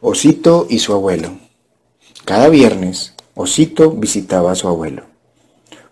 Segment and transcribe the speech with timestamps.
[0.00, 1.30] Osito y su abuelo.
[2.24, 5.04] Cada viernes, Osito visitaba a su abuelo.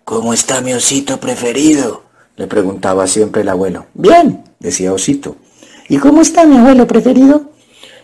[0.03, 2.03] ¿Cómo está mi osito preferido?
[2.35, 3.87] Le preguntaba siempre el abuelo.
[3.93, 5.37] Bien, decía Osito.
[5.89, 7.49] ¿Y cómo está mi abuelo preferido?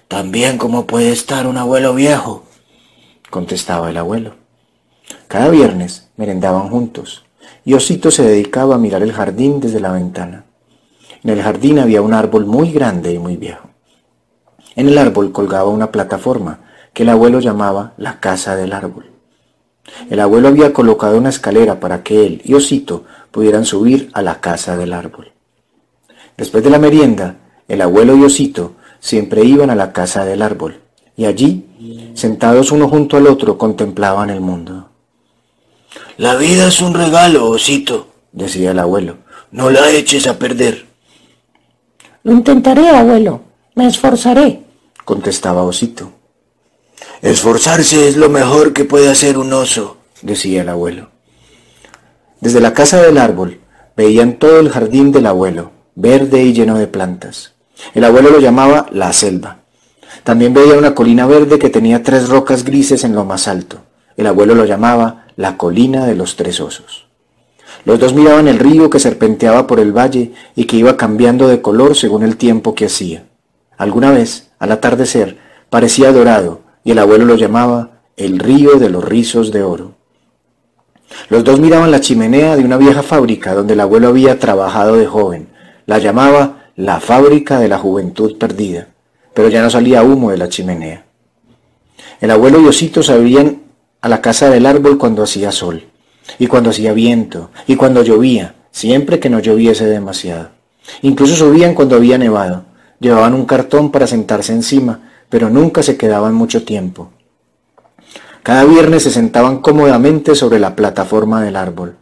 [0.08, 2.44] También como puede estar un abuelo viejo,
[3.30, 4.36] contestaba el abuelo.
[5.28, 7.24] Cada viernes merendaban juntos
[7.64, 10.46] y Osito se dedicaba a mirar el jardín desde la ventana.
[11.24, 13.71] En el jardín había un árbol muy grande y muy viejo.
[14.76, 16.60] En el árbol colgaba una plataforma
[16.94, 19.06] que el abuelo llamaba la casa del árbol.
[20.10, 24.40] El abuelo había colocado una escalera para que él y Osito pudieran subir a la
[24.40, 25.32] casa del árbol.
[26.38, 30.80] Después de la merienda, el abuelo y Osito siempre iban a la casa del árbol
[31.16, 34.90] y allí, sentados uno junto al otro, contemplaban el mundo.
[36.18, 39.18] La vida es un regalo, Osito, decía el abuelo.
[39.52, 40.86] No la eches a perder.
[42.24, 43.42] Lo intentaré, abuelo.
[43.88, 44.64] Esforzaré,
[45.06, 46.12] contestaba Osito.
[47.24, 51.10] Esforzarse es lo mejor que puede hacer un oso, decía el abuelo.
[52.42, 53.60] Desde la casa del árbol
[53.98, 57.54] veían todo el jardín del abuelo, verde y lleno de plantas.
[57.96, 59.62] El abuelo lo llamaba la selva.
[60.24, 63.80] También veía una colina verde que tenía tres rocas grises en lo más alto.
[64.16, 67.08] El abuelo lo llamaba la colina de los tres osos.
[67.86, 71.64] Los dos miraban el río que serpenteaba por el valle y que iba cambiando de
[71.64, 73.26] color según el tiempo que hacía.
[73.82, 75.38] Alguna vez, al atardecer,
[75.72, 79.96] parecía dorado y el abuelo lo llamaba el río de los rizos de oro.
[81.30, 85.08] Los dos miraban la chimenea de una vieja fábrica donde el abuelo había trabajado de
[85.08, 85.48] joven.
[85.88, 88.90] La llamaba la fábrica de la juventud perdida,
[89.34, 91.04] pero ya no salía humo de la chimenea.
[92.20, 93.64] El abuelo y Osito sabían
[94.00, 95.86] a la casa del árbol cuando hacía sol,
[96.38, 100.50] y cuando hacía viento, y cuando llovía, siempre que no lloviese demasiado.
[101.02, 102.66] Incluso subían cuando había nevado,
[103.02, 107.10] Llevaban un cartón para sentarse encima, pero nunca se quedaban mucho tiempo.
[108.44, 111.98] Cada viernes se sentaban cómodamente sobre la plataforma del árbol.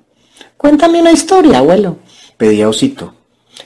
[0.58, 2.00] Cuéntame una historia, abuelo,
[2.36, 3.14] pedía Osito.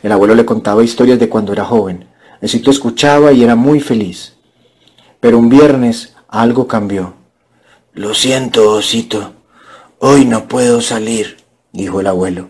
[0.03, 2.05] El abuelo le contaba historias de cuando era joven.
[2.39, 4.35] Osito escuchaba y era muy feliz.
[5.19, 7.15] Pero un viernes algo cambió.
[7.93, 9.33] Lo siento, Osito.
[9.97, 11.37] Hoy no puedo salir,
[11.71, 12.49] dijo el abuelo.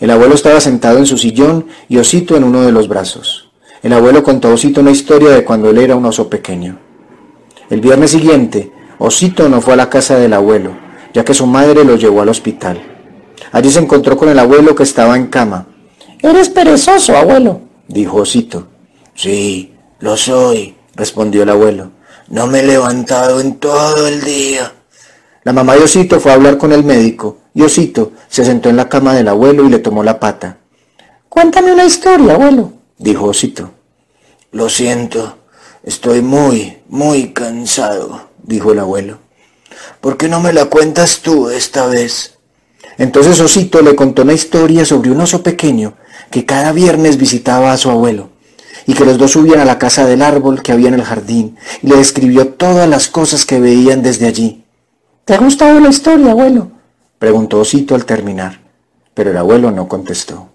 [0.00, 3.49] El abuelo estaba sentado en su sillón y Osito en uno de los brazos.
[3.82, 6.78] El abuelo contó a Osito una historia de cuando él era un oso pequeño.
[7.70, 10.72] El viernes siguiente, Osito no fue a la casa del abuelo,
[11.14, 12.78] ya que su madre lo llevó al hospital.
[13.52, 15.66] Allí se encontró con el abuelo que estaba en cama.
[16.20, 18.68] Eres perezoso, abuelo, dijo Osito.
[19.14, 21.90] Sí, lo soy, respondió el abuelo.
[22.28, 24.74] No me he levantado en todo el día.
[25.42, 28.76] La mamá de Osito fue a hablar con el médico y Osito se sentó en
[28.76, 30.58] la cama del abuelo y le tomó la pata.
[31.30, 33.70] Cuéntame una historia, abuelo dijo Osito.
[34.52, 35.38] Lo siento,
[35.82, 39.18] estoy muy, muy cansado, dijo el abuelo.
[40.00, 42.38] ¿Por qué no me la cuentas tú esta vez?
[42.98, 45.94] Entonces Osito le contó una historia sobre un oso pequeño
[46.30, 48.30] que cada viernes visitaba a su abuelo
[48.86, 51.56] y que los dos subían a la casa del árbol que había en el jardín
[51.82, 54.64] y le describió todas las cosas que veían desde allí.
[55.24, 56.72] ¿Te ha gustado la historia, abuelo?
[57.18, 58.60] preguntó Osito al terminar,
[59.14, 60.48] pero el abuelo no contestó.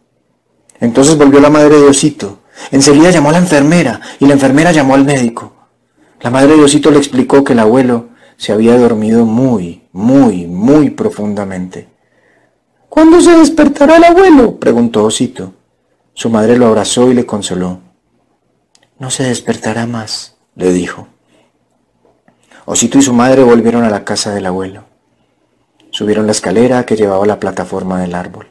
[0.79, 2.39] Entonces volvió la madre de Osito.
[2.71, 5.53] Enseguida llamó a la enfermera y la enfermera llamó al médico.
[6.21, 10.89] La madre de Osito le explicó que el abuelo se había dormido muy, muy, muy
[10.89, 11.87] profundamente.
[12.89, 14.59] ¿Cuándo se despertará el abuelo?
[14.59, 15.53] preguntó Osito.
[16.13, 17.79] Su madre lo abrazó y le consoló.
[18.97, 21.07] No se despertará más, le dijo.
[22.65, 24.85] Osito y su madre volvieron a la casa del abuelo.
[25.91, 28.47] Subieron la escalera que llevaba a la plataforma del árbol.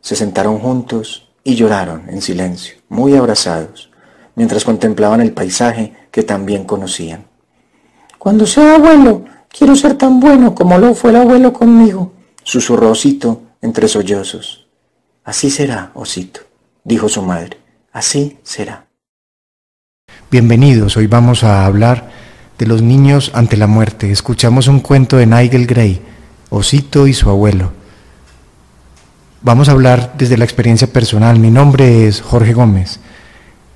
[0.00, 3.90] Se sentaron juntos y lloraron en silencio, muy abrazados,
[4.34, 7.24] mientras contemplaban el paisaje que también conocían.
[8.18, 13.42] Cuando sea abuelo, quiero ser tan bueno como lo fue el abuelo conmigo, susurró Osito
[13.60, 14.66] entre sollozos.
[15.24, 16.40] Así será, Osito,
[16.84, 17.58] dijo su madre,
[17.92, 18.86] así será.
[20.30, 22.10] Bienvenidos, hoy vamos a hablar
[22.58, 24.10] de los niños ante la muerte.
[24.10, 26.00] Escuchamos un cuento de Nigel Gray,
[26.50, 27.72] Osito y su abuelo.
[29.44, 31.40] Vamos a hablar desde la experiencia personal.
[31.40, 33.00] Mi nombre es Jorge Gómez.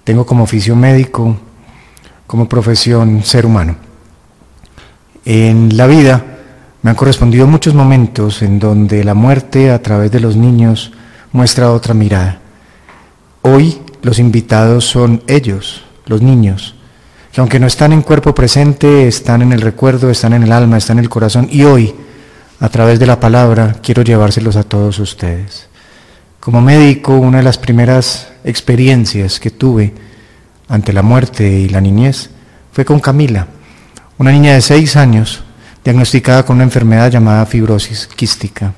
[0.05, 1.37] Tengo como oficio médico,
[2.29, 3.75] como profesión ser humano.
[5.25, 6.25] En la vida
[6.83, 10.93] me han correspondido muchos momentos en donde la muerte a través de los niños
[11.33, 12.39] muestra otra mirada.
[13.43, 16.77] Hoy los invitados son ellos, los niños,
[17.33, 20.77] que aunque no están en cuerpo presente, están en el recuerdo, están en el alma,
[20.77, 21.93] están en el corazón y hoy
[22.61, 25.69] a través de la palabra, quiero llevárselos a todos ustedes.
[26.41, 29.93] Como médico, una de las primeras experiencias que tuve
[30.69, 32.31] ante la muerte y la niñez
[32.73, 33.47] fue con Camila,
[34.19, 35.43] una niña de seis años
[35.85, 38.73] diagnosticada con una enfermedad llamada fibrosis quística.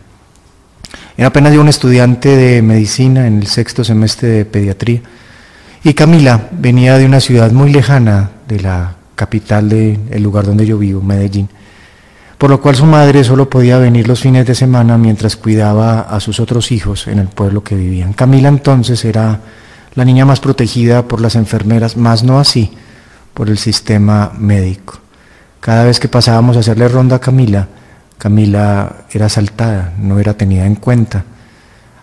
[1.17, 5.03] Era apenas un estudiante de medicina en el sexto semestre de pediatría
[5.85, 10.79] y Camila venía de una ciudad muy lejana de la capital del lugar donde yo
[10.79, 11.49] vivo, Medellín,
[12.38, 16.20] por lo cual su madre solo podía venir los fines de semana mientras cuidaba a
[16.20, 18.12] sus otros hijos en el pueblo que vivían.
[18.12, 19.40] Camila entonces era
[19.94, 22.70] la niña más protegida por las enfermeras, más no así
[23.35, 25.00] por el sistema médico.
[25.58, 27.67] Cada vez que pasábamos a hacerle ronda a Camila,
[28.17, 31.25] Camila era asaltada, no era tenida en cuenta.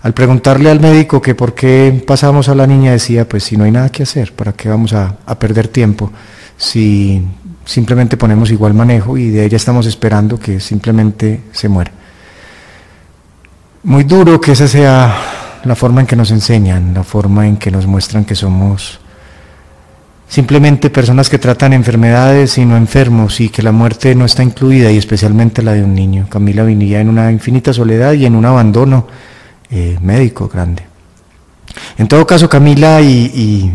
[0.03, 3.63] Al preguntarle al médico que por qué pasábamos a la niña, decía, pues si no
[3.63, 6.11] hay nada que hacer, ¿para qué vamos a, a perder tiempo?
[6.57, 7.22] Si
[7.66, 11.92] simplemente ponemos igual manejo y de ella estamos esperando que simplemente se muera.
[13.84, 15.16] Muy duro que esa sea
[15.63, 19.00] la forma en que nos enseñan, la forma en que nos muestran que somos
[20.28, 24.92] simplemente personas que tratan enfermedades y no enfermos y que la muerte no está incluida
[24.92, 26.28] y especialmente la de un niño.
[26.30, 29.07] Camila vivía en una infinita soledad y en un abandono
[29.69, 30.84] eh, médico grande.
[31.98, 33.72] En todo caso, Camila y,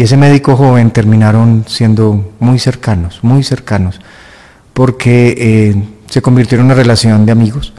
[0.00, 4.00] ese médico joven terminaron siendo muy cercanos, muy cercanos,
[4.72, 7.74] porque eh, se convirtió en una relación de amigos.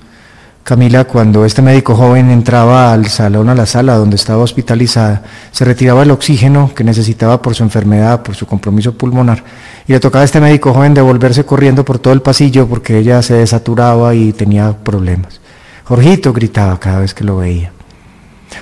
[0.63, 5.65] Camila, cuando este médico joven entraba al salón, a la sala donde estaba hospitalizada, se
[5.65, 9.43] retiraba el oxígeno que necesitaba por su enfermedad, por su compromiso pulmonar,
[9.87, 13.21] y le tocaba a este médico joven devolverse corriendo por todo el pasillo porque ella
[13.21, 15.41] se desaturaba y tenía problemas.
[15.83, 17.73] Jorgito gritaba cada vez que lo veía.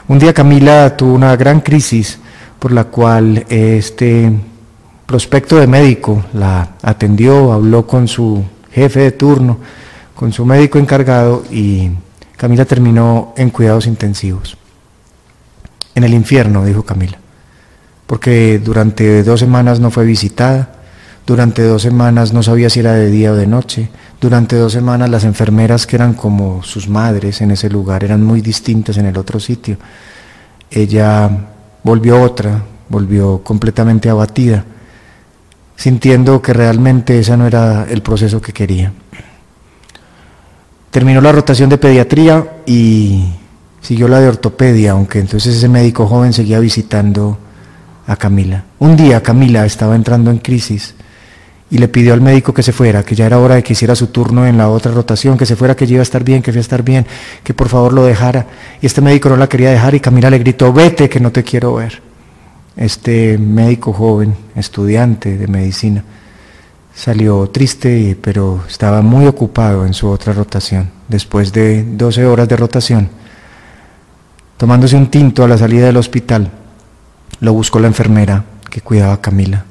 [0.07, 2.17] Un día Camila tuvo una gran crisis
[2.61, 4.31] por la cual este
[5.07, 9.57] prospecto de médico la atendió, habló con su jefe de turno,
[10.13, 11.89] con su médico encargado y
[12.37, 14.57] Camila terminó en cuidados intensivos.
[15.95, 17.17] En el infierno, dijo Camila,
[18.05, 20.71] porque durante dos semanas no fue visitada,
[21.25, 23.89] durante dos semanas no sabía si era de día o de noche,
[24.21, 28.41] durante dos semanas las enfermeras que eran como sus madres en ese lugar eran muy
[28.41, 29.77] distintas en el otro sitio.
[30.69, 31.50] Ella
[31.83, 34.63] volvió otra, volvió completamente abatida,
[35.75, 38.91] sintiendo que realmente ese no era el proceso que quería.
[40.91, 43.33] Terminó la rotación de pediatría y
[43.81, 47.37] siguió la de ortopedia, aunque entonces ese médico joven seguía visitando
[48.07, 48.65] a Camila.
[48.79, 50.95] Un día Camila estaba entrando en crisis
[51.71, 53.95] y le pidió al médico que se fuera, que ya era hora de que hiciera
[53.95, 56.43] su turno en la otra rotación, que se fuera, que ya iba a estar bien,
[56.43, 57.07] que iba a estar bien,
[57.43, 58.45] que por favor lo dejara.
[58.81, 61.43] Y este médico no la quería dejar y Camila le gritó, vete, que no te
[61.43, 62.01] quiero ver.
[62.75, 66.03] Este médico joven, estudiante de medicina,
[66.93, 70.91] Salió triste, pero estaba muy ocupado en su otra rotación.
[71.07, 73.09] Después de 12 horas de rotación,
[74.57, 76.51] tomándose un tinto a la salida del hospital,
[77.39, 79.65] lo buscó la enfermera que cuidaba a Camila.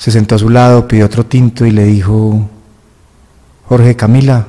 [0.00, 2.48] Se sentó a su lado, pidió otro tinto y le dijo,
[3.66, 4.48] Jorge, Camila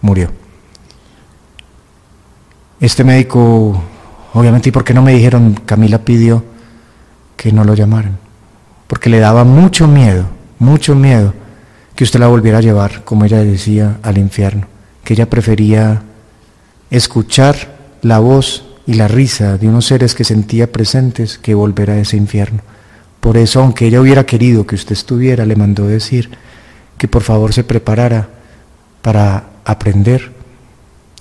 [0.00, 0.30] murió.
[2.80, 3.82] Este médico,
[4.32, 5.60] obviamente, ¿y por qué no me dijeron?
[5.66, 6.42] Camila pidió
[7.36, 8.16] que no lo llamaran,
[8.86, 10.26] porque le daba mucho miedo
[10.62, 11.34] mucho miedo
[11.94, 14.66] que usted la volviera a llevar, como ella decía, al infierno,
[15.04, 16.02] que ella prefería
[16.90, 21.98] escuchar la voz y la risa de unos seres que sentía presentes que volver a
[21.98, 22.62] ese infierno.
[23.22, 26.28] Por eso, aunque ella hubiera querido que usted estuviera, le mandó decir
[26.98, 28.28] que por favor se preparara
[29.00, 30.32] para aprender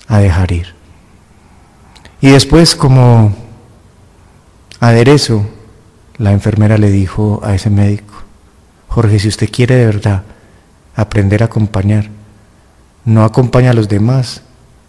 [0.07, 0.73] a dejar ir.
[2.19, 3.35] Y después, como
[4.79, 5.45] aderezo,
[6.17, 8.15] la enfermera le dijo a ese médico,
[8.87, 10.23] Jorge, si usted quiere de verdad
[10.95, 12.09] aprender a acompañar,
[13.05, 14.41] no acompaña a los demás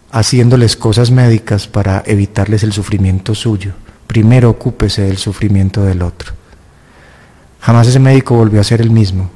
[0.09, 3.73] haciéndoles cosas médicas para evitarles el sufrimiento suyo.
[4.07, 6.42] Primero ocúpese del sufrimiento del otro.
[7.63, 9.29] Jamás ese médico volvió a ser el mismo,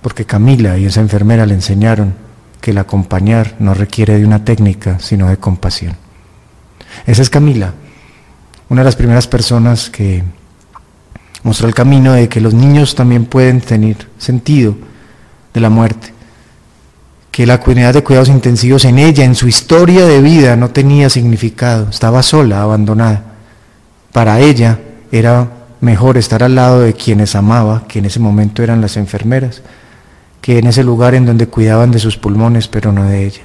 [0.00, 2.14] porque Camila y esa enfermera le enseñaron
[2.58, 5.94] que el acompañar no requiere de una técnica, sino de compasión.
[7.06, 7.74] Esa es Camila,
[8.70, 10.24] una de las primeras personas que
[11.42, 14.74] mostró el camino de que los niños también pueden tener sentido
[15.52, 16.14] de la muerte,
[17.30, 21.10] que la unidad de cuidados intensivos en ella, en su historia de vida, no tenía
[21.10, 23.22] significado, estaba sola, abandonada.
[24.12, 24.80] Para ella
[25.12, 29.62] era mejor estar al lado de quienes amaba, que en ese momento eran las enfermeras,
[30.40, 33.42] que en ese lugar en donde cuidaban de sus pulmones, pero no de ella.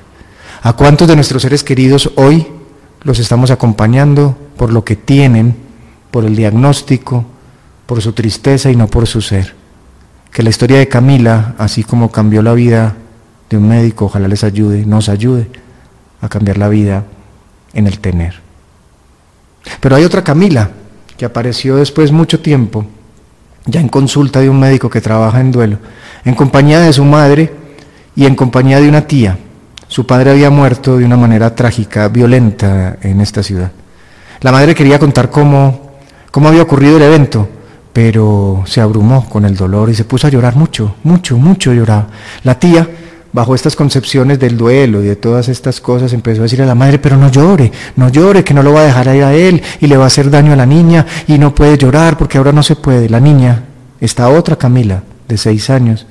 [0.64, 2.48] ¿A cuántos de nuestros seres queridos hoy
[3.04, 5.56] los estamos acompañando por lo que tienen,
[6.12, 7.26] por el diagnóstico,
[7.86, 9.56] por su tristeza y no por su ser.
[10.32, 12.96] Que la historia de Camila, así como cambió la vida
[13.50, 15.50] de un médico, ojalá les ayude, nos ayude
[16.22, 17.04] a cambiar la vida
[17.74, 18.40] en el tener.
[19.80, 20.70] Pero hay otra Camila
[21.22, 22.84] que apareció después mucho tiempo
[23.68, 25.78] ya en consulta de un médico que trabaja en duelo,
[26.26, 27.54] en compañía de su madre
[28.16, 29.38] y en compañía de una tía.
[29.88, 33.72] Su padre había muerto de una manera trágica, violenta en esta ciudad.
[34.40, 35.92] La madre quería contar cómo,
[36.32, 37.48] cómo había ocurrido el evento,
[37.94, 42.08] pero se abrumó con el dolor y se puso a llorar mucho, mucho, mucho lloraba.
[42.44, 42.90] La tía,
[43.34, 46.76] bajo estas concepciones del duelo y de todas estas cosas, empezó a decir a la
[46.76, 49.62] madre, pero no llore, no llore, que no lo va a dejar ir a él
[49.80, 52.52] y le va a hacer daño a la niña y no puede llorar porque ahora
[52.52, 53.10] no se puede.
[53.10, 53.64] La niña,
[54.00, 56.06] esta otra Camila, de seis años,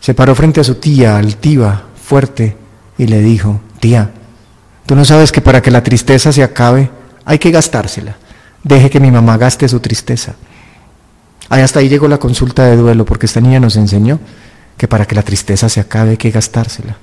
[0.00, 2.56] se paró frente a su tía, altiva, fuerte,
[2.98, 4.10] y le dijo, tía,
[4.86, 6.90] tú no sabes que para que la tristeza se acabe
[7.24, 8.16] hay que gastársela.
[8.62, 10.34] Deje que mi mamá gaste su tristeza.
[11.48, 14.18] Ahí hasta ahí llegó la consulta de duelo, porque esta niña nos enseñó
[14.80, 16.96] que para que la tristeza se acabe hay que gastársela.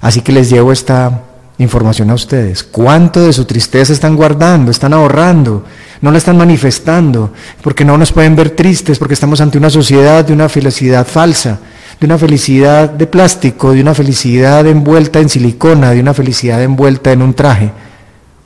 [0.00, 1.24] Así que les llevo esta
[1.58, 2.64] información a ustedes.
[2.64, 5.62] ¿Cuánto de su tristeza están guardando, están ahorrando?
[6.00, 10.24] No la están manifestando, porque no nos pueden ver tristes, porque estamos ante una sociedad
[10.24, 11.58] de una felicidad falsa,
[12.00, 17.12] de una felicidad de plástico, de una felicidad envuelta en silicona, de una felicidad envuelta
[17.12, 17.72] en un traje.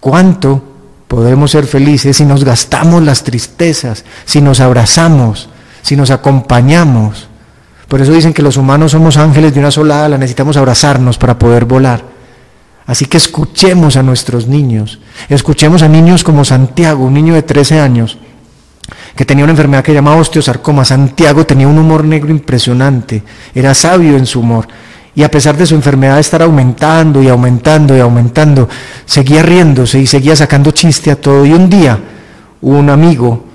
[0.00, 0.64] ¿Cuánto
[1.06, 5.48] Podemos ser felices si nos gastamos las tristezas, si nos abrazamos,
[5.82, 7.29] si nos acompañamos.
[7.90, 11.36] Por eso dicen que los humanos somos ángeles de una sola ala, necesitamos abrazarnos para
[11.36, 12.04] poder volar.
[12.86, 17.80] Así que escuchemos a nuestros niños, escuchemos a niños como Santiago, un niño de 13
[17.80, 18.16] años,
[19.16, 20.84] que tenía una enfermedad que llamaba osteosarcoma.
[20.84, 23.24] Santiago tenía un humor negro impresionante,
[23.56, 24.68] era sabio en su humor.
[25.16, 28.68] Y a pesar de su enfermedad estar aumentando y aumentando y aumentando,
[29.04, 31.44] seguía riéndose y seguía sacando chiste a todo.
[31.44, 31.98] Y un día
[32.60, 33.46] un amigo,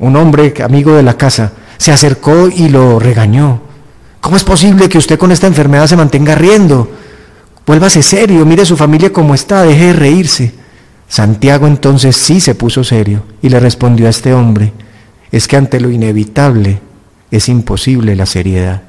[0.00, 3.58] un hombre amigo de la casa, se acercó y lo regañó.
[4.20, 6.90] ¿Cómo es posible que usted con esta enfermedad se mantenga riendo?
[7.66, 10.52] Vuélvase serio, mire su familia cómo está, deje de reírse.
[11.08, 14.74] Santiago entonces sí se puso serio y le respondió a este hombre,
[15.32, 16.80] es que ante lo inevitable
[17.30, 18.82] es imposible la seriedad.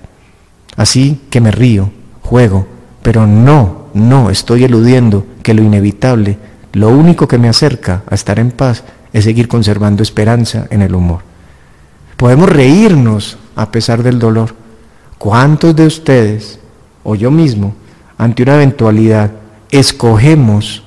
[0.75, 2.67] Así que me río, juego,
[3.03, 6.37] pero no, no estoy eludiendo que lo inevitable,
[6.73, 8.83] lo único que me acerca a estar en paz
[9.13, 11.30] es seguir conservando esperanza en el humor.
[12.21, 14.53] Podemos reírnos a pesar del dolor.
[15.17, 16.59] ¿Cuántos de ustedes
[17.03, 17.73] o yo mismo,
[18.15, 19.31] ante una eventualidad,
[19.71, 20.83] escogemos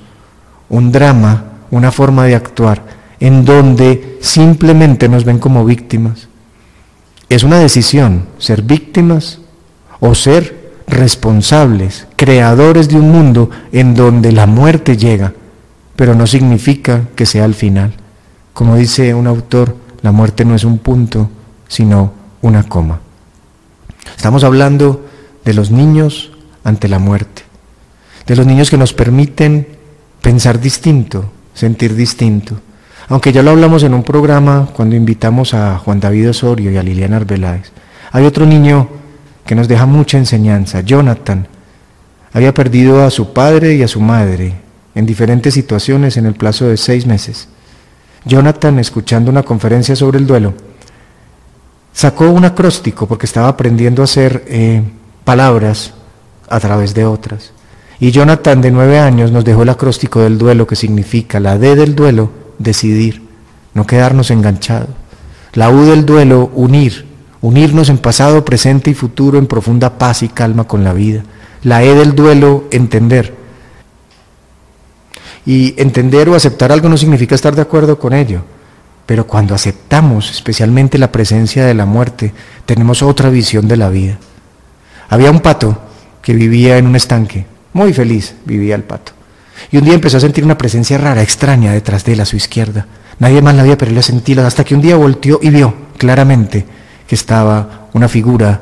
[0.69, 2.83] un drama, una forma de actuar,
[3.19, 6.29] en donde simplemente nos ven como víctimas?
[7.27, 9.39] Es una decisión ser víctimas
[9.99, 15.33] o ser responsables, creadores de un mundo en donde la muerte llega,
[15.97, 17.93] pero no significa que sea el final.
[18.53, 21.31] Como dice un autor, la muerte no es un punto,
[21.67, 22.99] sino una coma.
[24.15, 25.03] Estamos hablando
[25.43, 26.31] de los niños
[26.63, 27.41] ante la muerte,
[28.27, 29.67] de los niños que nos permiten
[30.21, 32.61] pensar distinto, sentir distinto.
[33.07, 36.83] Aunque ya lo hablamos en un programa cuando invitamos a Juan David Osorio y a
[36.83, 37.71] Liliana Arbeláez.
[38.11, 38.87] Hay otro niño
[39.43, 40.81] que nos deja mucha enseñanza.
[40.81, 41.47] Jonathan
[42.31, 44.53] había perdido a su padre y a su madre
[44.93, 47.47] en diferentes situaciones en el plazo de seis meses.
[48.25, 50.53] Jonathan, escuchando una conferencia sobre el duelo,
[51.93, 54.83] sacó un acróstico porque estaba aprendiendo a hacer eh,
[55.23, 55.93] palabras
[56.49, 57.51] a través de otras.
[57.99, 61.75] Y Jonathan, de nueve años, nos dejó el acróstico del duelo, que significa la D
[61.75, 63.21] del duelo, decidir,
[63.73, 64.89] no quedarnos enganchados.
[65.53, 67.05] La U del duelo, unir,
[67.41, 71.23] unirnos en pasado, presente y futuro en profunda paz y calma con la vida.
[71.63, 73.33] La E del duelo, entender.
[75.45, 78.41] Y entender o aceptar algo no significa estar de acuerdo con ello,
[79.05, 82.33] pero cuando aceptamos especialmente la presencia de la muerte,
[82.65, 84.17] tenemos otra visión de la vida.
[85.09, 85.77] Había un pato
[86.21, 89.11] que vivía en un estanque, muy feliz vivía el pato.
[89.71, 92.35] Y un día empezó a sentir una presencia rara, extraña, detrás de él a su
[92.35, 92.87] izquierda.
[93.19, 95.73] Nadie más la había, pero él la sentía hasta que un día volteó y vio
[95.97, 96.65] claramente
[97.07, 98.61] que estaba una figura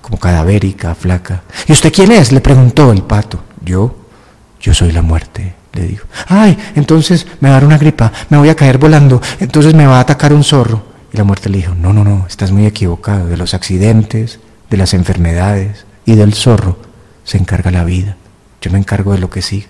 [0.00, 1.42] como cadavérica, flaca.
[1.66, 2.32] ¿Y usted quién es?
[2.32, 3.40] le preguntó el pato.
[3.64, 3.96] Yo,
[4.60, 6.06] yo soy la muerte, le dijo.
[6.26, 9.86] Ay, entonces me va a dar una gripa, me voy a caer volando, entonces me
[9.86, 10.82] va a atacar un zorro.
[11.12, 13.28] Y la muerte le dijo, no, no, no, estás muy equivocado.
[13.28, 14.40] De los accidentes,
[14.70, 16.78] de las enfermedades y del zorro
[17.24, 18.16] se encarga la vida.
[18.60, 19.68] Yo me encargo de lo que sigue.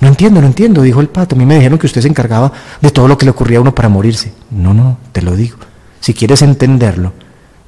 [0.00, 1.34] No entiendo, no entiendo, dijo el pato.
[1.34, 3.62] A mí me dijeron que usted se encargaba de todo lo que le ocurría a
[3.62, 4.32] uno para morirse.
[4.50, 5.58] No, no, te lo digo.
[6.00, 7.12] Si quieres entenderlo,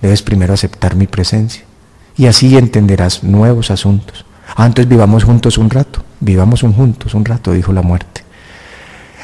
[0.00, 1.64] debes primero aceptar mi presencia.
[2.16, 4.24] Y así entenderás nuevos asuntos.
[4.54, 8.22] Antes vivamos juntos un rato, vivamos juntos un rato, dijo la muerte.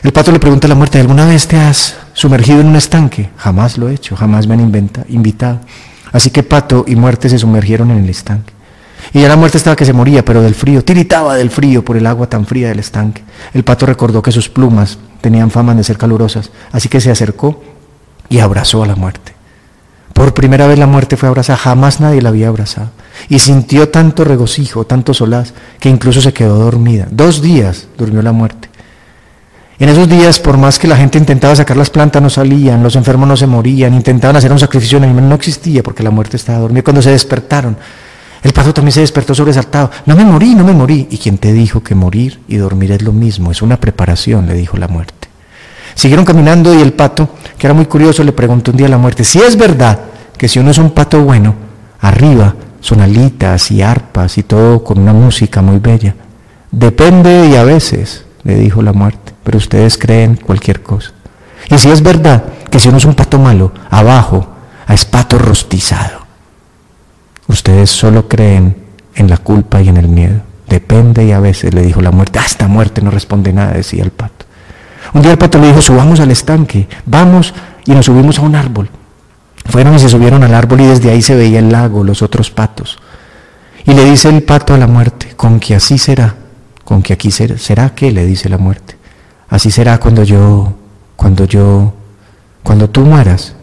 [0.03, 3.31] El pato le pregunta a la muerte, ¿alguna vez te has sumergido en un estanque?
[3.37, 4.61] Jamás lo he hecho, jamás me han
[5.09, 5.61] invitado.
[6.13, 8.53] Así que pato y muerte se sumergieron en el estanque.
[9.13, 11.97] Y ya la muerte estaba que se moría, pero del frío, tiritaba del frío por
[11.97, 13.23] el agua tan fría del estanque.
[13.55, 17.63] El pato recordó que sus plumas tenían fama de ser calurosas, así que se acercó
[18.29, 19.36] y abrazó a la muerte.
[20.17, 22.89] Por primera vez la muerte fue abrazada, jamás nadie la había abrazado.
[23.29, 27.07] Y sintió tanto regocijo, tanto solaz, que incluso se quedó dormida.
[27.11, 28.71] Dos días durmió la muerte.
[29.79, 32.97] En esos días, por más que la gente intentaba sacar las plantas, no salían, los
[32.97, 36.39] enfermos no se morían, intentaban hacer un sacrificio el animal, no existía porque la muerte
[36.39, 36.83] estaba dormida.
[36.83, 37.77] Cuando se despertaron,
[38.43, 39.91] el pato también se despertó sobresaltado.
[40.07, 41.09] No me morí, no me morí.
[41.11, 43.51] ¿Y quién te dijo que morir y dormir es lo mismo?
[43.51, 45.16] Es una preparación, le dijo la muerte.
[45.97, 48.99] Siguieron caminando y el pato, que era muy curioso, le preguntó un día a la
[48.99, 49.99] muerte, si es verdad
[50.37, 51.55] que si uno es un pato bueno,
[52.01, 56.15] arriba son alitas y arpas y todo con una música muy bella.
[56.71, 61.13] Depende y a veces, le dijo la muerte, pero ustedes creen cualquier cosa.
[61.71, 64.47] Y si es verdad que si uno es un pato malo, abajo
[64.89, 66.27] es pato rostizado.
[67.49, 68.77] Ustedes solo creen
[69.15, 70.43] en la culpa y en el miedo.
[70.69, 72.39] Depende y a veces le dijo la muerte.
[72.39, 74.46] Hasta muerte no responde nada, decía el pato.
[75.15, 78.55] Un día el pato le dijo, subamos al estanque, vamos y nos subimos a un
[78.55, 78.91] árbol.
[79.67, 82.51] Fueron y se subieron al árbol y desde ahí se veía el lago, los otros
[82.51, 82.99] patos.
[83.85, 86.35] Y le dice el pato a la muerte, con que así será,
[86.85, 88.97] con que aquí será, será que le dice la muerte.
[89.49, 90.75] Así será cuando yo,
[91.15, 91.95] cuando yo,
[92.63, 93.55] cuando tú mueras.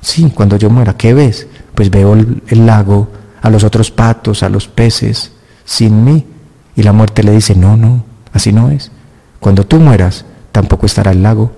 [0.00, 1.46] Sí, cuando yo muera, ¿qué ves?
[1.74, 3.08] Pues veo el, el lago,
[3.42, 5.32] a los otros patos, a los peces,
[5.64, 6.26] sin mí.
[6.76, 8.90] Y la muerte le dice, no, no, así no es.
[9.40, 10.24] Cuando tú mueras,
[10.58, 11.52] tampoco estará el lago,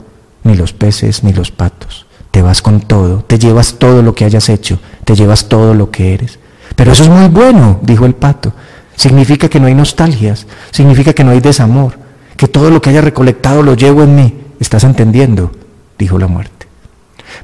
[0.45, 2.05] ni los peces, ni los patos.
[2.31, 5.91] Te vas con todo, te llevas todo lo que hayas hecho, te llevas todo lo
[5.91, 6.39] que eres.
[6.77, 8.53] Pero eso es muy bueno, dijo el pato.
[8.97, 11.95] Significa que no hay nostalgias, significa que no hay desamor,
[12.37, 14.35] que todo lo que haya recolectado lo llevo en mí.
[14.61, 15.51] ¿Estás entendiendo?
[15.99, 16.67] dijo la muerte.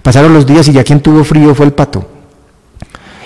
[0.03, 2.07] Pasaron los días y ya quien tuvo frío fue el pato.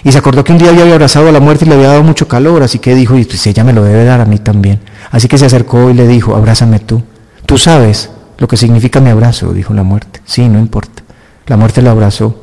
[0.04, 2.04] Y se acordó que un día había abrazado a la muerte y le había dado
[2.04, 4.78] mucho calor, así que dijo, y pues ella me lo debe dar a mí también.
[5.10, 7.02] Así que se acercó y le dijo, abrázame tú.
[7.44, 8.10] Tú sabes
[8.40, 10.22] lo que significa mi abrazo, dijo la muerte.
[10.24, 11.02] Sí, no importa.
[11.46, 12.34] La muerte lo abrazó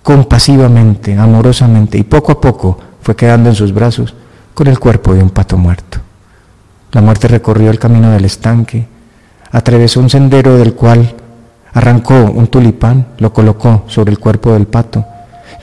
[0.00, 4.14] compasivamente, amorosamente, y poco a poco fue quedando en sus brazos
[4.54, 5.98] con el cuerpo de un pato muerto.
[6.92, 8.86] La muerte recorrió el camino del estanque,
[9.50, 11.16] atravesó un sendero del cual
[11.74, 15.04] arrancó un tulipán, lo colocó sobre el cuerpo del pato,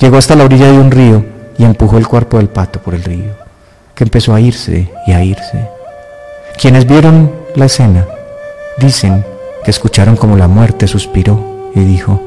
[0.01, 1.25] llegó hasta la orilla de un río
[1.57, 3.31] y empujó el cuerpo del pato por el río,
[3.95, 5.69] que empezó a irse y a irse.
[6.59, 8.05] Quienes vieron la escena
[8.79, 9.25] dicen
[9.63, 12.21] que escucharon como la muerte suspiró y dijo,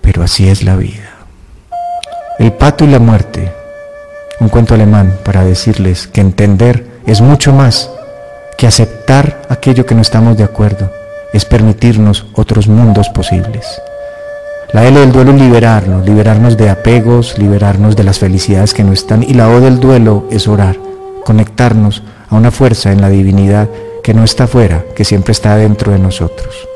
[0.00, 1.10] pero así es la vida.
[2.38, 3.52] El pato y la muerte,
[4.40, 7.90] un cuento alemán para decirles que entender es mucho más
[8.56, 10.90] que aceptar aquello que no estamos de acuerdo,
[11.32, 13.80] es permitirnos otros mundos posibles.
[14.72, 18.92] La L del duelo es liberarnos, liberarnos de apegos, liberarnos de las felicidades que no
[18.92, 19.22] están.
[19.22, 20.76] Y la O del duelo es orar,
[21.24, 23.68] conectarnos a una fuerza en la divinidad
[24.02, 26.68] que no está afuera, que siempre está dentro de nosotros.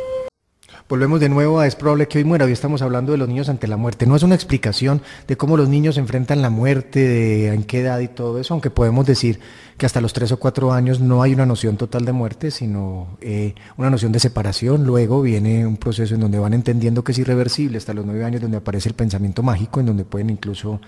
[0.92, 2.44] Volvemos de nuevo a es probable que hoy muera.
[2.44, 4.06] Hoy estamos hablando de los niños ante la muerte.
[4.06, 7.98] No es una explicación de cómo los niños enfrentan la muerte, de en qué edad
[8.00, 9.40] y todo eso, aunque podemos decir
[9.78, 13.16] que hasta los tres o cuatro años no hay una noción total de muerte, sino
[13.22, 14.84] eh, una noción de separación.
[14.84, 18.42] Luego viene un proceso en donde van entendiendo que es irreversible, hasta los nueve años
[18.42, 20.78] donde aparece el pensamiento mágico, en donde pueden incluso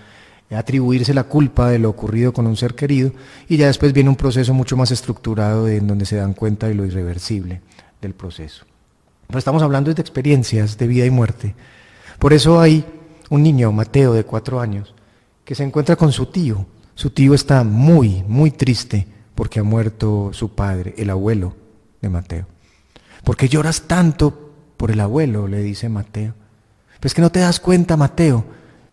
[0.51, 3.11] atribuirse la culpa de lo ocurrido con un ser querido,
[3.47, 6.75] y ya después viene un proceso mucho más estructurado en donde se dan cuenta de
[6.75, 7.61] lo irreversible
[8.01, 8.65] del proceso.
[9.27, 11.55] Pero estamos hablando de experiencias de vida y muerte.
[12.19, 12.85] Por eso hay
[13.29, 14.93] un niño, Mateo, de cuatro años,
[15.43, 16.65] que se encuentra con su tío.
[16.93, 21.55] Su tío está muy, muy triste porque ha muerto su padre, el abuelo
[22.01, 22.45] de Mateo.
[23.23, 25.47] ¿Por qué lloras tanto por el abuelo?
[25.47, 26.33] le dice Mateo.
[26.99, 28.45] Pues que no te das cuenta, Mateo.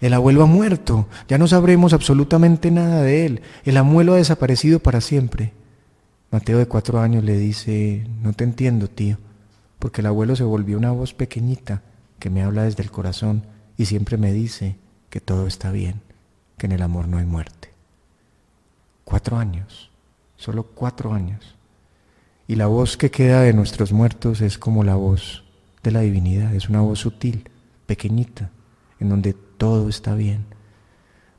[0.02, 1.08] El abuelo ha muerto.
[1.28, 3.40] Ya no sabremos absolutamente nada de él.
[3.64, 5.54] El abuelo ha desaparecido para siempre.
[6.30, 9.16] Mateo de cuatro años le dice, no te entiendo, tío
[9.82, 11.82] porque el abuelo se volvió una voz pequeñita
[12.20, 13.42] que me habla desde el corazón
[13.76, 14.76] y siempre me dice
[15.10, 16.02] que todo está bien,
[16.56, 17.72] que en el amor no hay muerte.
[19.02, 19.90] Cuatro años,
[20.36, 21.56] solo cuatro años.
[22.46, 25.42] Y la voz que queda de nuestros muertos es como la voz
[25.82, 27.50] de la divinidad, es una voz sutil,
[27.86, 28.50] pequeñita,
[29.00, 30.44] en donde todo está bien.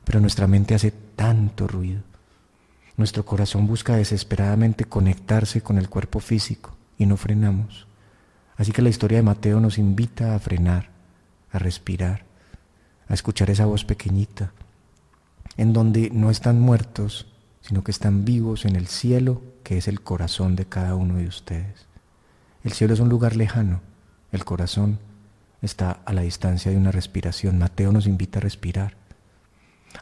[0.02, 2.00] Pero nuestra mente hace tanto ruido.
[2.96, 7.86] Nuestro corazón busca desesperadamente conectarse con el cuerpo físico y no frenamos.
[8.56, 10.88] Así que la historia de Mateo nos invita a frenar,
[11.52, 12.24] a respirar,
[13.08, 14.54] a escuchar esa voz pequeñita,
[15.58, 17.26] en donde no están muertos,
[17.60, 21.26] sino que están vivos en el cielo, que es el corazón de cada uno de
[21.26, 21.84] ustedes.
[22.62, 23.82] El cielo es un lugar lejano,
[24.32, 24.98] el corazón
[25.64, 27.58] está a la distancia de una respiración.
[27.58, 28.96] Mateo nos invita a respirar,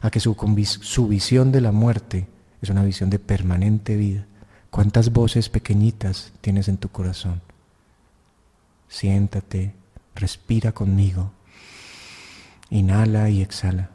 [0.01, 2.27] a que su, visión de la muerte
[2.61, 4.25] es una visión de permanente vida.
[4.69, 7.41] ¿Cuántas voces pequeñitas tienes en tu corazón?
[8.93, 9.73] siéntate,
[10.13, 11.31] respira conmigo.
[12.69, 13.89] Inhala y exhala.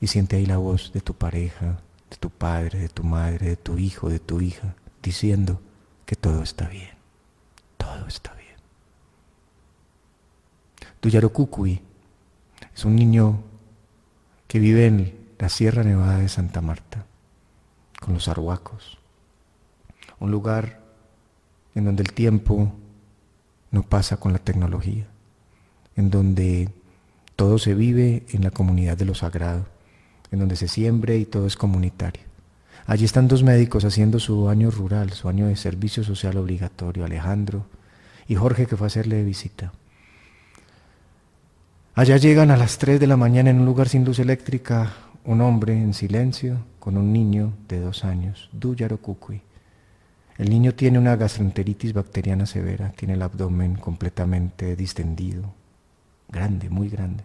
[0.00, 3.56] Y siente ahí la voz de tu pareja, de tu padre, de tu madre, de
[3.56, 5.60] tu hijo, de tu hija, diciendo
[6.06, 6.94] que todo está bien.
[7.76, 8.39] Todo está bien.
[11.00, 11.80] Tu Kukui
[12.74, 13.42] es un niño
[14.46, 17.06] que vive en la Sierra Nevada de Santa Marta,
[18.00, 18.98] con los arhuacos.
[20.18, 20.80] Un lugar
[21.74, 22.74] en donde el tiempo
[23.70, 25.06] no pasa con la tecnología,
[25.96, 26.68] en donde
[27.34, 29.64] todo se vive en la comunidad de lo sagrado,
[30.30, 32.24] en donde se siembre y todo es comunitario.
[32.86, 37.64] Allí están dos médicos haciendo su año rural, su año de servicio social obligatorio, Alejandro
[38.28, 39.72] y Jorge que fue a hacerle visita.
[41.94, 44.92] Allá llegan a las 3 de la mañana en un lugar sin luz eléctrica
[45.24, 49.42] un hombre en silencio con un niño de dos años, Duyaro Kukui.
[50.38, 55.52] El niño tiene una gastroenteritis bacteriana severa, tiene el abdomen completamente distendido,
[56.28, 57.24] grande, muy grande.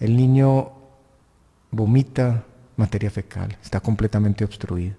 [0.00, 0.72] El niño
[1.70, 2.44] vomita
[2.76, 4.96] materia fecal, está completamente obstruido.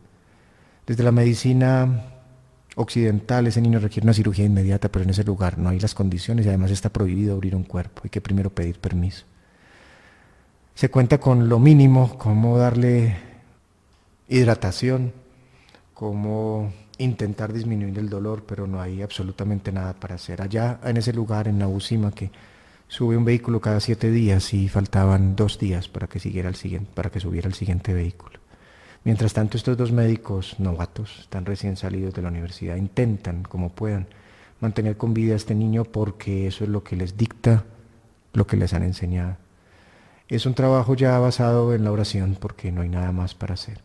[0.88, 2.06] Desde la medicina
[2.78, 6.46] occidental ese niño requiere una cirugía inmediata, pero en ese lugar no hay las condiciones
[6.46, 9.26] y además está prohibido abrir un cuerpo, hay que primero pedir permiso.
[10.76, 13.18] Se cuenta con lo mínimo, cómo darle
[14.30, 15.12] hidratación,
[15.96, 20.42] cómo intentar disminuir el dolor, pero no hay absolutamente nada para hacer.
[20.42, 22.30] Allá en ese lugar, en Nabucima, que
[22.88, 26.92] sube un vehículo cada siete días y faltaban dos días para que, siguiera el siguiente,
[26.94, 28.40] para que subiera el siguiente vehículo.
[29.08, 34.06] Mientras tanto, estos dos médicos novatos, están recién salidos de la universidad, intentan, como puedan,
[34.60, 37.64] mantener con vida a este niño porque eso es lo que les dicta
[38.34, 39.38] lo que les han enseñado.
[40.28, 43.80] Es un trabajo ya basado en la oración porque no hay nada más para hacer.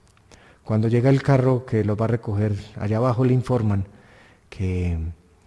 [0.65, 3.85] Cuando llega el carro que los va a recoger, allá abajo le informan
[4.51, 4.99] que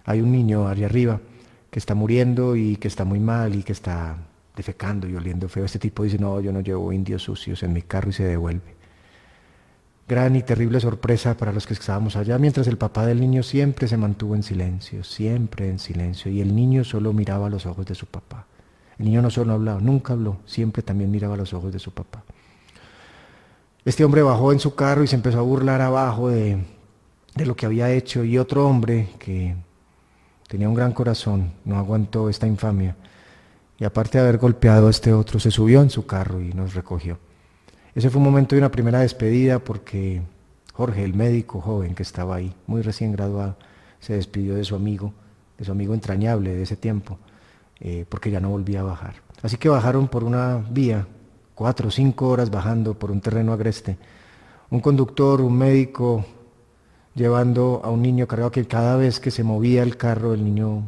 [0.06, 1.20] hay un niño allá arriba
[1.70, 4.16] que está muriendo y que está muy mal y que está
[4.56, 5.66] defecando y oliendo feo.
[5.66, 8.75] Este tipo dice, no, yo no llevo indios sucios en mi carro y se devuelve.
[10.08, 13.88] Gran y terrible sorpresa para los que estábamos allá, mientras el papá del niño siempre
[13.88, 17.88] se mantuvo en silencio, siempre en silencio, y el niño solo miraba a los ojos
[17.88, 18.46] de su papá.
[19.00, 21.92] El niño no solo hablaba, nunca habló, siempre también miraba a los ojos de su
[21.92, 22.24] papá.
[23.84, 26.64] Este hombre bajó en su carro y se empezó a burlar abajo de,
[27.36, 29.56] lo que había hecho y otro hombre que
[30.48, 32.96] tenía un gran corazón no aguantó esta infamia
[33.78, 36.74] y aparte de haber golpeado a este otro se subió en su carro y nos
[36.74, 37.20] recogió.
[37.96, 40.22] Ese fue un momento de una primera despedida porque
[40.74, 43.56] Jorge, el médico joven que estaba ahí, muy recién graduado,
[44.02, 45.14] se despidió de su amigo,
[45.58, 47.18] de su amigo entrañable de ese tiempo,
[47.80, 49.16] eh, porque ya no volvía a bajar.
[49.42, 51.08] Así que bajaron por una vía
[51.56, 53.98] cuatro o cinco horas bajando por un terreno agreste.
[54.70, 56.26] Un conductor, un médico,
[57.14, 60.84] llevando a un niño cargado que cada vez que se movía el carro el niño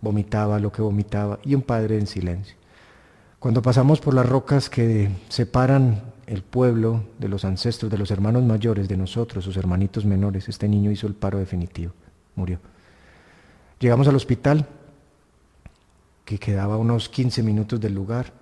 [0.00, 2.61] vomitaba lo que vomitaba y un padre en silencio.
[3.42, 8.44] Cuando pasamos por las rocas que separan el pueblo de los ancestros, de los hermanos
[8.44, 11.92] mayores, de nosotros, sus hermanitos menores, este niño hizo el paro definitivo,
[12.36, 12.60] murió.
[13.80, 14.64] Llegamos al hospital,
[16.24, 18.32] que quedaba unos 15 minutos del lugar.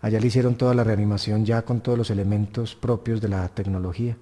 [0.00, 4.16] Allá le hicieron toda la reanimación ya con todos los elementos propios de la tecnología.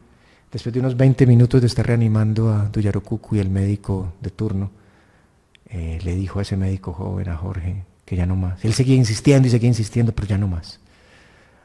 [0.50, 4.72] Después de unos 20 minutos de estar reanimando a Duyarocucu y el médico de turno,
[5.66, 8.64] eh, le dijo a ese médico joven, a Jorge, que ya no más.
[8.64, 10.80] Él seguía insistiendo y seguía insistiendo, pero ya no más.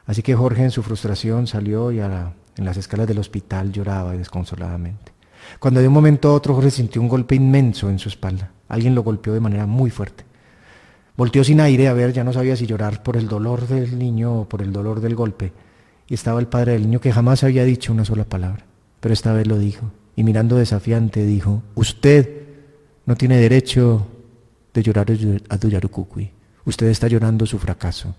[0.04, 5.12] Así que Jorge en su frustración salió y en las escalas del hospital lloraba desconsoladamente.
[5.58, 8.50] Cuando de un momento a otro Jorge sintió un golpe inmenso en su espalda.
[8.68, 10.24] Alguien lo golpeó de manera muy fuerte.
[11.16, 14.40] Volteó sin aire a ver, ya no sabía si llorar por el dolor del niño
[14.40, 15.52] o por el dolor del golpe.
[16.08, 18.64] Y estaba el padre del niño que jamás había dicho una sola palabra,
[19.00, 19.92] pero esta vez lo dijo.
[20.16, 22.42] Y mirando desafiante dijo, usted
[23.06, 24.06] no tiene derecho
[24.72, 25.06] de llorar
[25.48, 26.30] a Duyarucucui.
[26.64, 28.14] Usted está llorando su fracaso.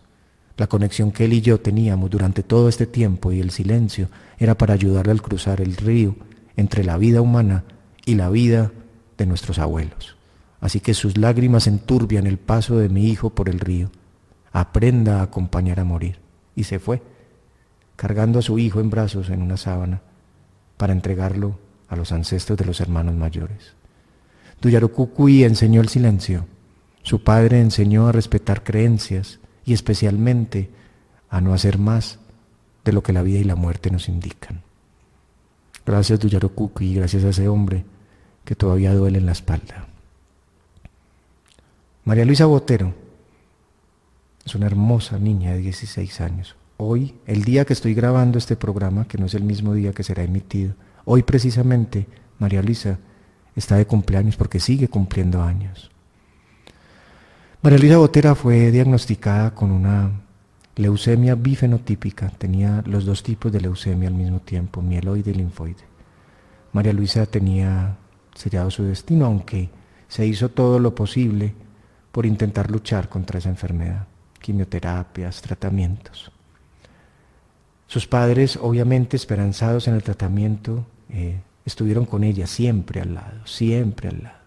[0.58, 4.56] La conexión que él y yo teníamos durante todo este tiempo y el silencio era
[4.56, 6.16] para ayudarle al cruzar el río
[6.56, 7.63] entre la vida humana
[8.06, 8.72] y la vida
[9.18, 10.16] de nuestros abuelos.
[10.62, 13.92] Así que sus lágrimas enturbian el paso de mi hijo por el río.
[14.52, 16.20] Aprenda a acompañar a morir.
[16.56, 17.02] Y se fue,
[17.96, 20.02] cargando a su hijo en brazos en una sábana,
[20.78, 23.74] para entregarlo a los ancestros de los hermanos mayores.
[24.63, 26.45] Duyarocucuy enseñó el silencio.
[27.02, 30.69] Su padre enseñó a respetar creencias y especialmente
[31.30, 32.19] a no hacer más
[32.86, 34.62] de lo que la vida y la muerte nos indican.
[35.86, 37.84] Gracias Duyarocucuy y gracias a ese hombre
[38.45, 39.86] que todavía duele en la espalda.
[42.06, 42.93] María Luisa Botero
[44.45, 46.56] es una hermosa niña de 16 años.
[46.78, 50.04] Hoy, el día que estoy grabando este programa, que no es el mismo día que
[50.04, 52.08] será emitido, hoy precisamente
[52.39, 52.97] María Luisa
[53.56, 55.92] está de cumpleaños porque sigue cumpliendo años.
[57.62, 60.12] María Luisa Botera fue diagnosticada con una
[60.76, 65.84] leucemia bifenotípica, tenía los dos tipos de leucemia al mismo tiempo, mieloide y linfoide.
[66.74, 67.96] María Luisa tenía
[68.36, 69.70] sellado su destino, aunque
[70.08, 71.54] se hizo todo lo posible
[72.12, 74.08] por intentar luchar contra esa enfermedad,
[74.39, 76.32] quimioterapias, tratamientos.
[77.88, 84.10] Sus padres, obviamente esperanzados en el tratamiento, eh, estuvieron con ella siempre al lado, siempre
[84.10, 84.38] al lado.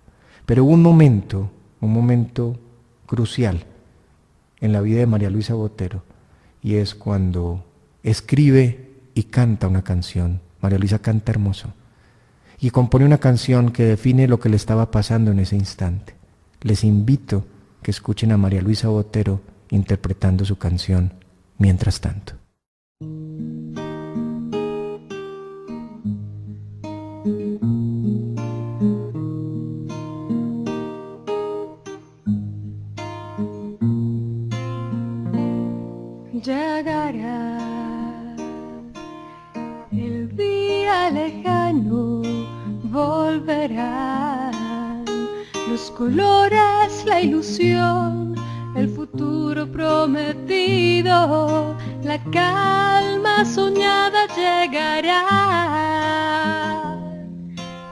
[0.45, 1.51] Pero hubo un momento,
[1.81, 2.59] un momento
[3.07, 3.65] crucial
[4.61, 6.03] en la vida de María Luisa Botero,
[6.63, 7.65] y es cuando
[8.03, 10.41] escribe y canta una canción.
[10.61, 11.73] María Luisa canta hermoso.
[12.59, 16.15] Y compone una canción que define lo que le estaba pasando en ese instante.
[16.63, 17.45] Les invito
[17.83, 21.13] que escuchen a María Luisa Botero interpretando su canción
[21.59, 22.35] mientras tanto.
[45.69, 48.37] Los colores, la ilusión,
[48.77, 51.17] el futuro prometido,
[52.05, 55.25] la calma soñada llegará.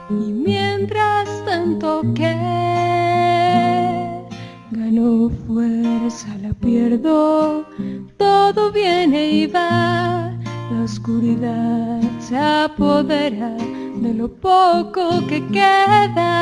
[0.09, 2.33] Y mientras tanto que
[4.71, 7.64] gano fuerza, la pierdo,
[8.53, 10.31] todo viene y va,
[10.71, 13.49] la oscuridad se apodera
[13.95, 16.35] de lo poco que queda.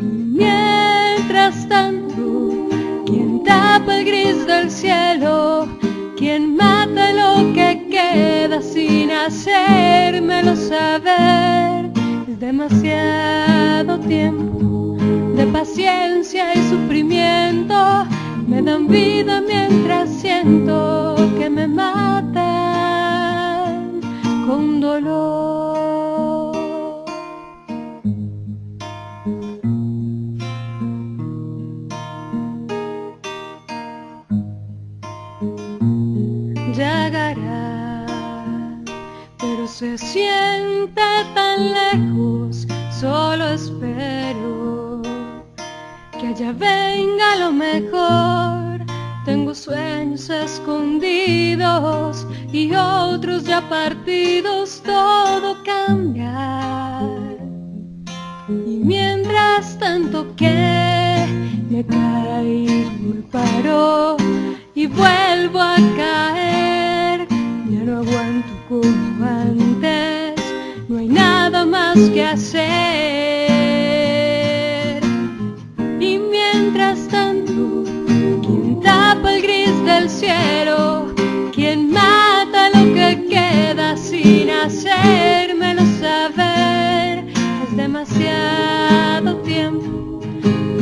[0.00, 2.68] Mientras tanto,
[3.04, 5.68] quien tapa el gris del cielo,
[6.16, 11.90] quien mata lo que queda sin hacérmelo saber,
[12.28, 14.96] es demasiado tiempo
[15.36, 18.06] de paciencia y sufrimiento.
[18.52, 22.41] Me dan vida mientras siento que me matan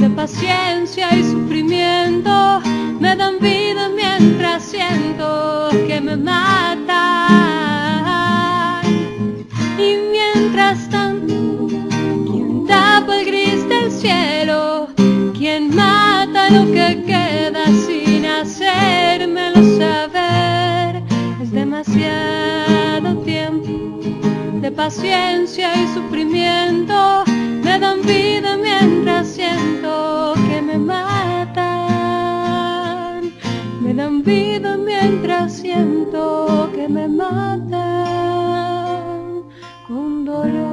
[0.00, 2.62] de paciencia y sufrimiento,
[3.00, 6.90] me dan vida mientras siento que me matan.
[9.76, 11.68] Y mientras tanto,
[12.24, 14.88] quien tapa el gris del cielo,
[15.36, 20.19] quien mata lo que queda sin hacérmelo saber,
[24.80, 27.24] paciencia y sufrimiento,
[27.62, 31.60] me dan vida mientras siento que me matan,
[33.82, 37.82] me dan vida mientras siento que me matan
[39.86, 40.70] con dolor.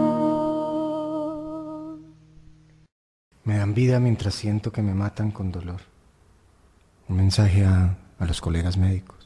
[3.44, 5.82] Me dan vida mientras siento que me matan con dolor.
[7.10, 9.17] Un mensaje a, a los colegas médicos.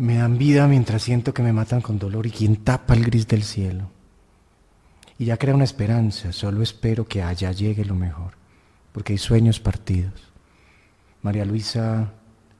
[0.00, 3.28] Me dan vida mientras siento que me matan con dolor y quien tapa el gris
[3.28, 3.90] del cielo.
[5.18, 8.32] Y ya crea una esperanza, solo espero que allá llegue lo mejor,
[8.92, 10.32] porque hay sueños partidos.
[11.20, 12.14] María Luisa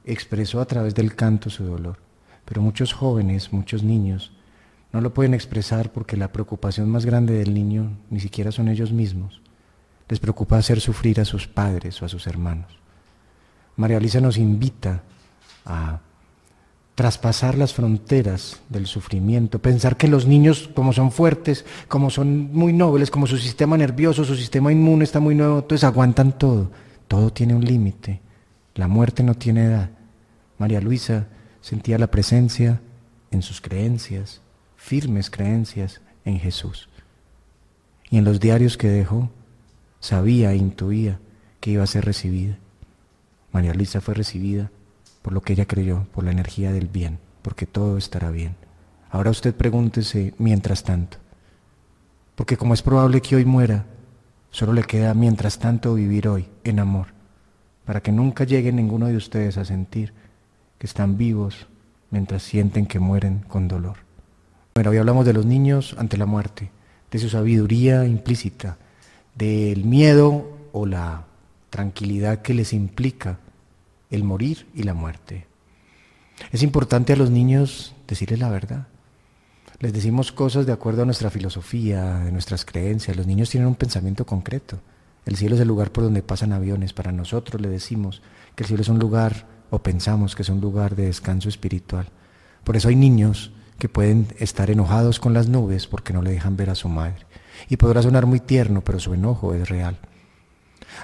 [0.05, 1.97] expresó a través del canto su dolor,
[2.45, 4.33] pero muchos jóvenes, muchos niños,
[4.93, 8.91] no lo pueden expresar porque la preocupación más grande del niño ni siquiera son ellos
[8.91, 9.41] mismos.
[10.09, 12.77] Les preocupa hacer sufrir a sus padres o a sus hermanos.
[13.77, 15.01] María Luisa nos invita
[15.65, 16.01] a
[17.01, 22.73] traspasar las fronteras del sufrimiento, pensar que los niños, como son fuertes, como son muy
[22.73, 26.69] nobles, como su sistema nervioso, su sistema inmune está muy nuevo, entonces aguantan todo.
[27.07, 28.21] Todo tiene un límite.
[28.75, 29.89] La muerte no tiene edad.
[30.59, 31.25] María Luisa
[31.59, 32.81] sentía la presencia
[33.31, 34.41] en sus creencias,
[34.75, 36.87] firmes creencias en Jesús.
[38.11, 39.31] Y en los diarios que dejó,
[39.99, 41.17] sabía e intuía
[41.61, 42.59] que iba a ser recibida.
[43.51, 44.69] María Luisa fue recibida
[45.21, 48.55] por lo que ella creyó, por la energía del bien, porque todo estará bien.
[49.09, 51.17] Ahora usted pregúntese mientras tanto,
[52.35, 53.85] porque como es probable que hoy muera,
[54.49, 57.07] solo le queda mientras tanto vivir hoy en amor,
[57.85, 60.13] para que nunca llegue ninguno de ustedes a sentir
[60.77, 61.67] que están vivos
[62.09, 63.97] mientras sienten que mueren con dolor.
[64.73, 66.71] Bueno, hoy hablamos de los niños ante la muerte,
[67.11, 68.77] de su sabiduría implícita,
[69.35, 71.25] del miedo o la
[71.69, 73.39] tranquilidad que les implica
[74.11, 75.47] el morir y la muerte.
[76.51, 78.87] Es importante a los niños decirles la verdad.
[79.79, 83.17] Les decimos cosas de acuerdo a nuestra filosofía, de nuestras creencias.
[83.17, 84.79] Los niños tienen un pensamiento concreto.
[85.25, 86.93] El cielo es el lugar por donde pasan aviones.
[86.93, 88.21] Para nosotros le decimos
[88.55, 92.09] que el cielo es un lugar, o pensamos que es un lugar de descanso espiritual.
[92.63, 96.57] Por eso hay niños que pueden estar enojados con las nubes porque no le dejan
[96.57, 97.25] ver a su madre.
[97.69, 99.97] Y podrá sonar muy tierno, pero su enojo es real.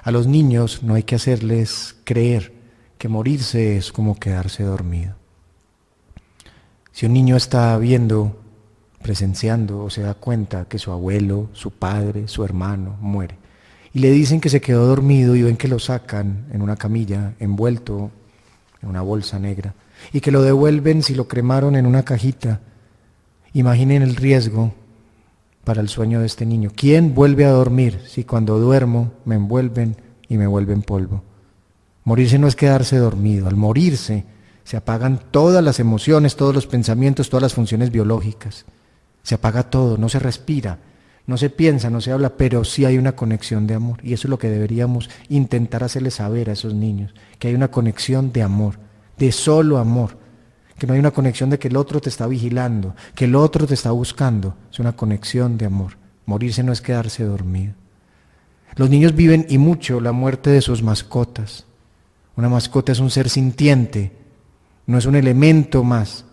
[0.04, 2.57] A los niños no hay que hacerles creer
[2.98, 5.16] que morirse es como quedarse dormido.
[6.92, 8.42] Si un niño está viendo,
[9.02, 13.36] presenciando o se da cuenta que su abuelo, su padre, su hermano muere,
[13.94, 17.34] y le dicen que se quedó dormido y ven que lo sacan en una camilla,
[17.40, 18.12] envuelto
[18.82, 19.76] en una bolsa negra,
[20.12, 22.62] y que lo devuelven si lo cremaron en una cajita,
[23.54, 24.74] imaginen el riesgo
[25.64, 26.72] para el sueño de este niño.
[26.76, 29.98] ¿Quién vuelve a dormir si cuando duermo me envuelven
[30.30, 31.24] y me vuelven polvo?
[32.08, 34.24] Morirse no es quedarse dormido, al morirse
[34.64, 38.64] se apagan todas las emociones, todos los pensamientos, todas las funciones biológicas.
[39.24, 40.80] Se apaga todo, no se respira,
[41.26, 44.00] no se piensa, no se habla, pero sí hay una conexión de amor.
[44.04, 47.72] Y eso es lo que deberíamos intentar hacerles saber a esos niños, que hay una
[47.72, 48.76] conexión de amor,
[49.18, 50.18] de solo amor
[50.78, 53.68] que no hay una conexión de que el otro te está vigilando, que el otro
[53.68, 55.98] te está buscando, es una conexión de amor.
[56.26, 57.74] Morirse no es quedarse dormido.
[58.76, 61.67] Los niños viven y mucho la muerte de sus mascotas.
[62.38, 64.12] Una mascota es un ser sintiente,
[64.86, 66.24] no es un elemento más.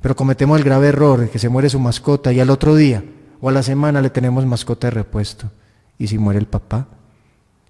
[0.00, 3.04] Pero cometemos el grave error de que se muere su mascota y al otro día
[3.40, 5.50] o a la semana le tenemos mascota de repuesto.
[5.96, 6.88] ¿Y si muere el papá?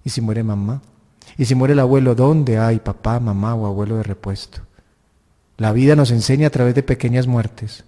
[0.03, 0.81] ¿Y si muere mamá?
[1.37, 2.15] ¿Y si muere el abuelo?
[2.15, 4.61] ¿Dónde hay papá, mamá o abuelo de repuesto?
[5.57, 7.83] La vida nos enseña a través de pequeñas muertes.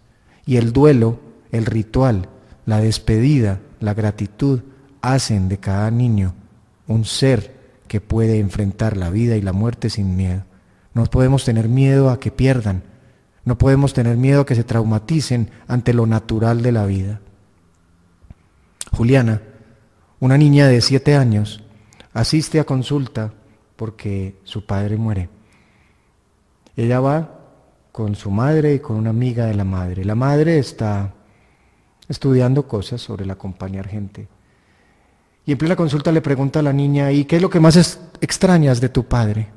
[0.46, 1.20] Y el duelo,
[1.52, 2.30] el ritual,
[2.68, 4.62] la despedida, la gratitud,
[5.02, 6.36] hacen de cada niño
[6.88, 7.61] un ser
[7.92, 10.46] que puede enfrentar la vida y la muerte sin miedo.
[10.94, 12.84] No podemos tener miedo a que pierdan.
[13.44, 17.20] No podemos tener miedo a que se traumaticen ante lo natural de la vida.
[18.94, 19.42] Juliana,
[20.22, 21.66] una niña de siete años,
[22.14, 23.34] asiste a consulta
[23.76, 25.28] porque su padre muere.
[26.78, 27.42] Ella va
[27.92, 30.06] con su madre y con una amiga de la madre.
[30.06, 31.14] La madre está
[32.08, 34.30] estudiando cosas sobre el acompañar gente.
[35.46, 38.00] Y en plena consulta le pregunta a la niña, ¿y qué es lo que más
[38.22, 39.50] extrañas de tu padre?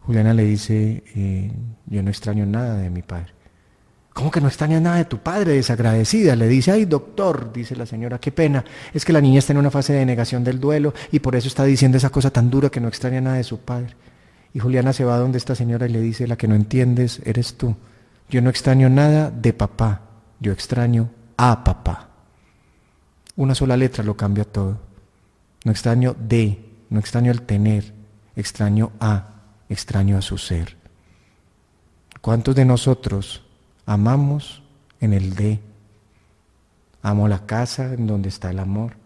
[0.00, 1.52] Juliana le dice, eh,
[1.86, 3.32] yo no extraño nada de mi padre.
[4.12, 5.52] ¿Cómo que no extrañas nada de tu padre?
[5.52, 6.34] Desagradecida.
[6.34, 8.64] Le dice, ay doctor, dice la señora, qué pena.
[8.92, 11.46] Es que la niña está en una fase de negación del duelo y por eso
[11.46, 13.94] está diciendo esa cosa tan dura que no extraña nada de su padre.
[14.52, 17.54] Y Juliana se va donde esta señora y le dice, la que no entiendes eres
[17.56, 17.76] tú.
[18.28, 20.02] Yo no extraño nada de papá,
[20.40, 22.09] yo extraño a papá.
[23.40, 24.76] Una sola letra lo cambia todo.
[25.64, 27.94] No extraño de, no extraño el tener,
[28.36, 29.28] extraño a,
[29.70, 30.76] extraño a su ser.
[32.20, 33.42] ¿Cuántos de nosotros
[33.86, 34.62] amamos
[35.00, 35.58] en el de?
[37.00, 38.98] Amo la casa en donde está el amor.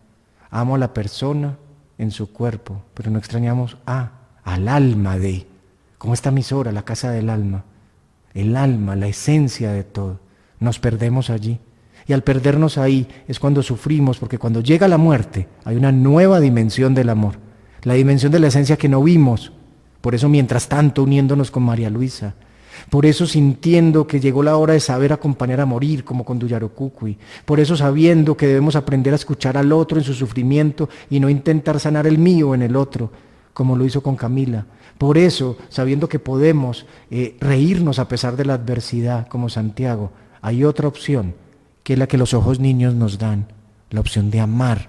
[0.51, 1.57] Amo a la persona
[1.97, 5.47] en su cuerpo, pero no extrañamos a al alma de,
[5.97, 7.63] como esta emisora, la casa del alma,
[8.35, 10.19] el alma, la esencia de todo.
[10.59, 11.61] Nos perdemos allí.
[12.07, 16.41] Y al perdernos ahí es cuando sufrimos, porque cuando llega la muerte hay una nueva
[16.41, 17.35] dimensión del amor,
[17.83, 19.53] la dimensión de la esencia que no vimos.
[20.01, 22.35] Por eso, mientras tanto, uniéndonos con María Luisa,
[22.91, 27.17] por eso sintiendo que llegó la hora de saber acompañar a morir, como con Duyarokukui.
[27.45, 31.31] Por eso sabiendo que debemos aprender a escuchar al otro en su sufrimiento y no
[31.31, 33.11] intentar sanar el mío en el otro,
[33.53, 34.67] como lo hizo con Camila.
[34.99, 40.65] Por eso, sabiendo que podemos eh, reírnos a pesar de la adversidad, como Santiago, hay
[40.65, 41.35] otra opción,
[41.85, 43.47] que es la que los ojos niños nos dan,
[43.91, 44.89] la opción de amar,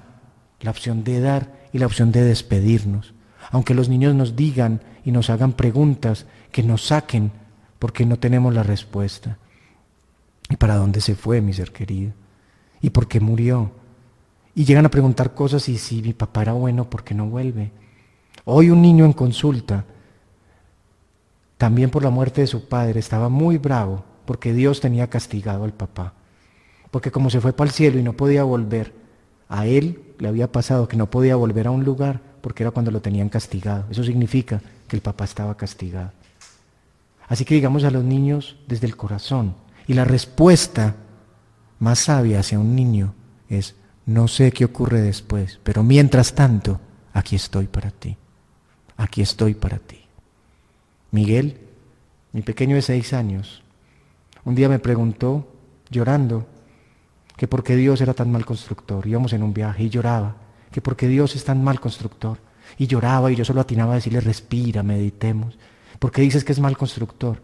[0.61, 3.13] la opción de dar y la opción de despedirnos.
[3.51, 7.31] Aunque los niños nos digan y nos hagan preguntas que nos saquen
[7.77, 9.37] porque no tenemos la respuesta.
[10.49, 12.13] ¿Y para dónde se fue, mi ser querido?
[12.81, 13.71] ¿Y por qué murió?
[14.55, 17.71] Y llegan a preguntar cosas y si mi papá era bueno, ¿por qué no vuelve?
[18.45, 19.85] Hoy un niño en consulta,
[21.57, 25.73] también por la muerte de su padre, estaba muy bravo porque Dios tenía castigado al
[25.73, 26.13] papá.
[26.95, 28.93] Porque como se fue para el cielo y no podía volver,
[29.49, 32.89] a él le había pasado que no podía volver a un lugar porque era cuando
[32.89, 33.83] lo tenían castigado.
[33.91, 36.13] Eso significa que el papá estaba castigado.
[37.27, 39.55] Así que digamos a los niños desde el corazón.
[39.87, 40.95] Y la respuesta
[41.79, 43.13] más sabia hacia un niño
[43.49, 43.75] es,
[44.05, 46.79] no sé qué ocurre después, pero mientras tanto,
[47.11, 48.15] aquí estoy para ti.
[48.95, 49.99] Aquí estoy para ti.
[51.11, 51.57] Miguel,
[52.31, 53.63] mi pequeño de seis años,
[54.45, 55.45] un día me preguntó,
[55.89, 56.47] llorando,
[57.35, 59.05] que por qué Dios era tan mal constructor.
[59.05, 60.35] Íbamos en un viaje y lloraba,
[60.71, 62.37] que por qué Dios es tan mal constructor.
[62.77, 65.57] Y lloraba y yo solo atinaba a decirle, respira, meditemos.
[65.99, 67.41] ¿Por qué dices que es mal constructor?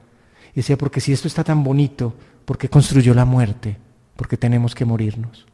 [0.54, 2.14] Y decía, porque si esto está tan bonito,
[2.46, 3.78] ¿por qué construyó la muerte?
[4.16, 5.46] Porque tenemos que morirnos.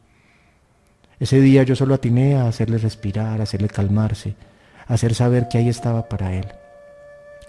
[1.20, 4.34] Ese día yo solo atiné a hacerle respirar, a hacerle calmarse,
[4.86, 6.46] a hacer saber que ahí estaba para él.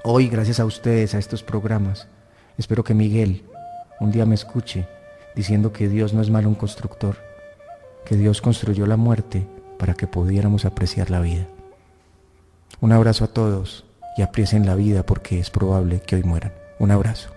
[0.04, 2.08] Hoy, gracias a ustedes, a estos programas,
[2.58, 3.44] espero que Miguel
[4.00, 4.88] un día me escuche
[5.40, 7.16] diciendo que Dios no es malo un constructor,
[8.04, 11.48] que Dios construyó la muerte para que pudiéramos apreciar la vida.
[12.82, 13.86] Un abrazo a todos
[14.18, 16.52] y aprecien la vida porque es probable que hoy mueran.
[16.78, 17.30] Un abrazo.